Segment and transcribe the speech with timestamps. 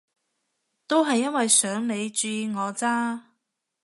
[0.87, 3.35] 都係因為想你注意我咋